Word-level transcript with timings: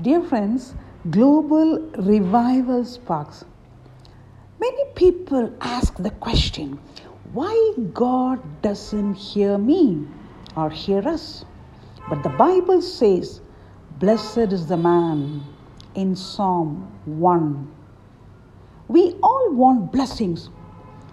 Dear 0.00 0.22
friends, 0.22 0.74
global 1.10 1.78
revival 1.98 2.82
sparks. 2.82 3.44
Many 4.58 4.84
people 4.94 5.52
ask 5.60 5.96
the 5.96 6.08
question 6.12 6.80
why 7.34 7.74
God 7.92 8.40
doesn't 8.62 9.12
hear 9.12 9.58
me 9.58 10.06
or 10.56 10.70
hear 10.70 11.06
us. 11.06 11.44
But 12.08 12.22
the 12.22 12.30
Bible 12.30 12.80
says, 12.80 13.42
Blessed 13.98 14.50
is 14.50 14.66
the 14.66 14.78
man 14.78 15.42
in 15.94 16.16
Psalm 16.16 16.90
1. 17.04 17.70
We 18.88 19.14
all 19.22 19.52
want 19.52 19.92
blessings, 19.92 20.48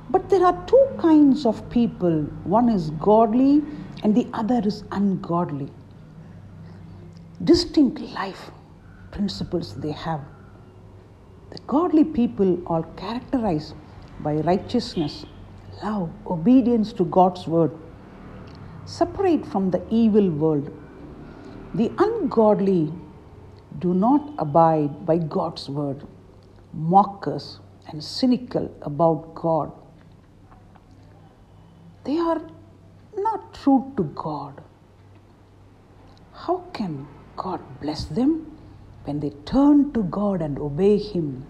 but 0.09 0.29
there 0.29 0.45
are 0.45 0.65
two 0.67 0.87
kinds 0.97 1.45
of 1.45 1.69
people 1.69 2.21
one 2.45 2.69
is 2.69 2.91
godly 2.91 3.61
and 4.03 4.15
the 4.15 4.27
other 4.31 4.61
is 4.63 4.85
ungodly. 4.93 5.69
Distinct 7.43 7.99
life 7.99 8.51
principles 9.11 9.75
they 9.75 9.91
have. 9.91 10.21
The 11.51 11.59
godly 11.67 12.03
people 12.03 12.61
are 12.67 12.83
characterized 12.95 13.73
by 14.19 14.35
righteousness, 14.35 15.25
love, 15.83 16.09
obedience 16.27 16.93
to 16.93 17.05
God's 17.05 17.47
word, 17.47 17.71
separate 18.85 19.45
from 19.45 19.71
the 19.71 19.81
evil 19.89 20.29
world. 20.29 20.71
The 21.73 21.91
ungodly 21.97 22.93
do 23.79 23.93
not 23.93 24.33
abide 24.37 25.05
by 25.05 25.17
God's 25.17 25.69
word, 25.69 26.05
mockers 26.73 27.59
and 27.87 28.03
cynical 28.03 28.71
about 28.81 29.33
God. 29.35 29.71
They 32.03 32.17
are 32.17 32.41
not 33.17 33.53
true 33.53 33.91
to 33.97 34.03
God. 34.03 34.61
How 36.33 36.57
can 36.73 37.07
God 37.35 37.61
bless 37.81 38.05
them? 38.05 38.58
When 39.09 39.19
they 39.21 39.31
turn 39.51 39.91
to 39.91 40.03
God 40.03 40.39
and 40.39 40.59
obey 40.59 40.95
Him, 40.99 41.43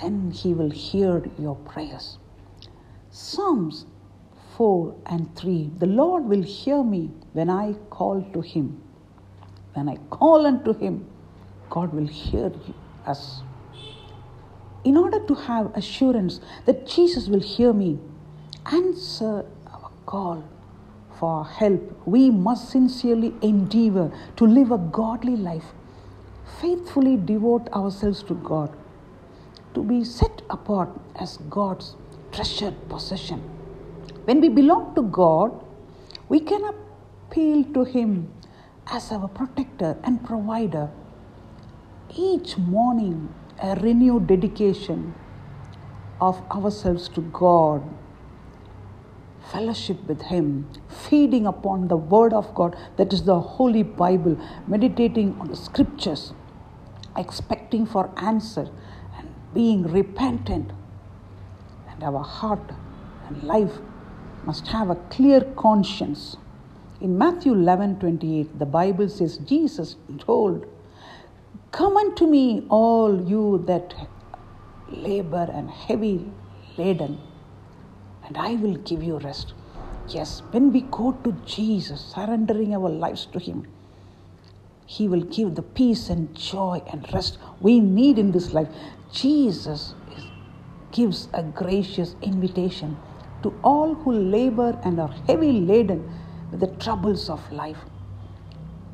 then 0.00 0.30
He 0.30 0.54
will 0.54 0.70
hear 0.70 1.22
your 1.38 1.56
prayers. 1.56 2.16
Psalms 3.10 3.84
4 4.56 4.94
and 5.04 5.36
3 5.36 5.72
The 5.78 5.86
Lord 5.86 6.24
will 6.24 6.42
hear 6.42 6.82
me 6.82 7.10
when 7.34 7.50
I 7.50 7.74
call 7.90 8.22
to 8.32 8.40
Him. 8.40 8.80
When 9.74 9.90
I 9.90 9.96
call 10.18 10.46
unto 10.46 10.72
Him, 10.72 11.06
God 11.68 11.92
will 11.92 12.06
hear 12.06 12.50
us. 13.04 13.42
In 14.84 14.96
order 14.96 15.20
to 15.26 15.34
have 15.34 15.76
assurance 15.76 16.40
that 16.64 16.86
Jesus 16.86 17.28
will 17.28 17.40
hear 17.56 17.74
me, 17.74 17.98
answer 18.72 19.44
our 19.66 19.90
call 20.06 20.42
for 21.18 21.44
help, 21.44 22.06
we 22.06 22.30
must 22.30 22.70
sincerely 22.70 23.34
endeavor 23.42 24.10
to 24.36 24.46
live 24.46 24.72
a 24.72 24.78
godly 24.78 25.36
life 25.36 25.74
faithfully 26.60 27.16
devote 27.16 27.68
ourselves 27.72 28.22
to 28.24 28.34
God, 28.34 28.76
to 29.74 29.82
be 29.82 30.04
set 30.04 30.42
apart 30.50 30.90
as 31.16 31.36
God's 31.50 31.96
treasured 32.32 32.74
possession. 32.88 33.40
When 34.24 34.40
we 34.40 34.48
belong 34.48 34.94
to 34.94 35.02
God, 35.02 35.64
we 36.28 36.40
can 36.40 36.62
appeal 36.64 37.64
to 37.74 37.84
Him 37.84 38.32
as 38.90 39.12
our 39.12 39.28
protector 39.28 39.96
and 40.04 40.24
provider. 40.24 40.90
Each 42.14 42.56
morning, 42.58 43.34
a 43.62 43.74
renewed 43.76 44.26
dedication 44.26 45.14
of 46.20 46.42
ourselves 46.50 47.08
to 47.10 47.20
God, 47.20 47.82
fellowship 49.52 50.02
with 50.06 50.22
Him, 50.22 50.68
feeding 50.88 51.46
upon 51.46 51.88
the 51.88 51.96
Word 51.96 52.32
of 52.32 52.54
God, 52.54 52.76
that 52.96 53.12
is 53.12 53.24
the 53.24 53.40
Holy 53.40 53.82
Bible, 53.82 54.38
meditating 54.66 55.36
on 55.40 55.48
the 55.48 55.56
Scriptures 55.56 56.32
expecting 57.18 57.84
for 57.84 58.10
answer 58.16 58.70
and 59.18 59.28
being 59.52 59.82
repentant. 59.82 60.70
And 61.90 62.02
our 62.02 62.22
heart 62.22 62.70
and 63.26 63.42
life 63.42 63.78
must 64.44 64.68
have 64.68 64.88
a 64.88 64.94
clear 64.94 65.40
conscience. 65.40 66.36
In 67.00 67.18
Matthew 67.18 67.52
11 67.52 67.98
28, 67.98 68.58
the 68.58 68.66
Bible 68.66 69.08
says, 69.08 69.38
Jesus 69.38 69.96
told, 70.18 70.66
Come 71.72 71.96
unto 71.96 72.26
me, 72.26 72.64
all 72.68 73.28
you 73.28 73.62
that 73.66 73.94
labor 74.88 75.48
and 75.52 75.70
heavy 75.70 76.30
laden, 76.76 77.20
and 78.28 78.36
I 78.36 78.54
will 78.56 78.76
give 78.76 79.02
you 79.02 79.18
rest. 79.18 79.54
Yes, 80.06 80.42
when 80.50 80.70
we 80.70 80.82
go 80.82 81.12
to 81.24 81.32
Jesus, 81.46 82.00
surrendering 82.14 82.74
our 82.74 82.88
lives 82.88 83.26
to 83.32 83.38
Him, 83.38 83.66
he 84.86 85.08
will 85.08 85.22
give 85.22 85.54
the 85.54 85.62
peace 85.62 86.08
and 86.08 86.34
joy 86.34 86.82
and 86.90 87.10
rest 87.12 87.38
we 87.60 87.80
need 87.80 88.18
in 88.18 88.32
this 88.32 88.52
life. 88.52 88.68
Jesus 89.12 89.94
is, 90.16 90.24
gives 90.92 91.28
a 91.32 91.42
gracious 91.42 92.16
invitation 92.22 92.96
to 93.42 93.54
all 93.62 93.94
who 93.94 94.12
labor 94.12 94.78
and 94.84 95.00
are 95.00 95.14
heavy 95.26 95.52
laden 95.52 96.10
with 96.50 96.60
the 96.60 96.74
troubles 96.84 97.28
of 97.30 97.52
life, 97.52 97.78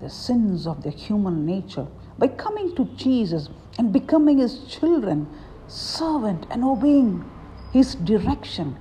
the 0.00 0.11
sins 0.11 0.67
of 0.67 0.83
the 0.83 0.91
human 0.91 1.44
nature. 1.44 1.87
By 2.19 2.28
coming 2.28 2.75
to 2.77 2.84
Jesus 2.97 3.49
and 3.78 3.93
becoming 3.93 4.39
his 4.39 4.61
children, 4.65 5.28
servant, 5.67 6.47
and 6.50 6.65
obeying 6.65 7.25
his 7.73 7.97
direction, 7.97 8.77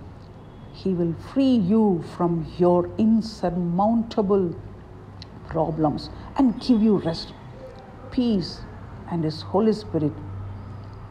he 0.73 0.93
will 0.93 1.13
free 1.31 1.55
you 1.55 2.03
from 2.15 2.51
your 2.57 2.89
insurmountable 2.97 4.55
problems 5.47 6.09
and 6.37 6.59
give 6.59 6.81
you 6.81 6.97
rest, 6.97 7.33
peace, 8.11 8.61
and 9.11 9.23
His 9.23 9.41
Holy 9.41 9.73
Spirit 9.73 10.13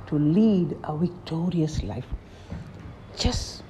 to 0.08 0.18
lead 0.18 0.76
a 0.82 0.96
victorious 0.96 1.82
life. 1.84 2.06
Just 3.16 3.62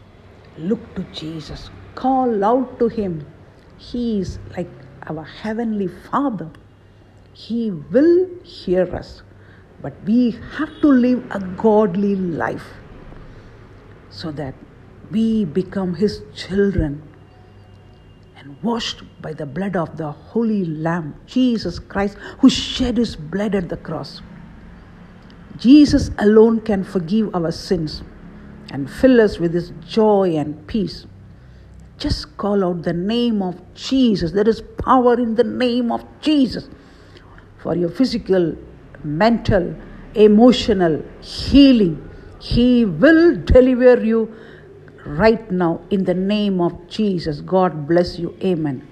look 0.57 0.95
to 0.95 1.03
Jesus, 1.13 1.69
call 1.95 2.43
out 2.43 2.79
to 2.79 2.89
Him. 2.89 3.27
He 3.77 4.21
is 4.21 4.39
like 4.57 4.71
our 5.09 5.25
Heavenly 5.25 5.89
Father. 5.89 6.51
He 7.35 7.71
will 7.71 8.29
hear 8.43 8.95
us, 8.97 9.23
but 9.83 9.93
we 10.05 10.39
have 10.57 10.81
to 10.81 10.89
live 10.89 11.23
a 11.31 11.41
godly 11.41 12.17
life 12.17 12.67
so 14.11 14.31
that 14.33 14.55
we 15.13 15.45
become 15.45 15.95
His 15.95 16.23
children 16.35 17.03
and 18.43 18.61
washed 18.63 19.03
by 19.23 19.33
the 19.33 19.47
blood 19.47 19.77
of 19.77 19.97
the 19.97 20.11
Holy 20.11 20.65
Lamb, 20.65 21.15
Jesus 21.27 21.79
Christ, 21.79 22.17
who 22.41 22.51
shed 22.51 22.97
his 22.97 23.15
blood 23.15 23.55
at 23.55 23.69
the 23.69 23.77
cross. 23.77 24.21
Jesus 25.59 26.11
alone 26.19 26.61
can 26.61 26.83
forgive 26.83 27.33
our 27.37 27.53
sins 27.53 28.03
and 28.73 28.91
fill 28.91 29.21
us 29.21 29.39
with 29.39 29.55
his 29.55 29.73
joy 29.87 30.35
and 30.37 30.67
peace. 30.67 31.07
Just 31.99 32.37
call 32.37 32.65
out 32.65 32.83
the 32.83 32.93
name 32.93 33.43
of 33.43 33.61
Jesus. 33.75 34.33
There 34.33 34.49
is 34.49 34.61
power 34.79 35.15
in 35.15 35.37
the 35.37 35.45
name 35.45 35.93
of 35.93 36.05
Jesus 36.21 36.69
for 37.59 37.77
your 37.77 37.91
physical, 37.91 38.57
mental, 39.05 39.77
emotional 40.15 41.01
healing. 41.21 42.11
He 42.41 42.85
will 42.85 43.37
deliver 43.37 44.05
you 44.05 44.35
right 45.05 45.51
now 45.51 45.81
in 45.91 46.05
the 46.05 46.15
name 46.15 46.61
of 46.61 46.89
Jesus. 46.89 47.41
God 47.41 47.87
bless 47.89 48.19
you. 48.19 48.37
Amen. 48.43 48.92